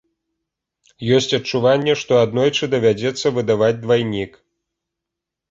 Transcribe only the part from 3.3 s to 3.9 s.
выдаваць